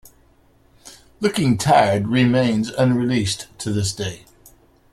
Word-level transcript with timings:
"Looking 1.19 1.59
Tired" 1.59 2.07
remains 2.07 2.69
unreleased 2.69 3.45
to 3.59 3.71
this 3.71 3.93
day. 3.93 4.25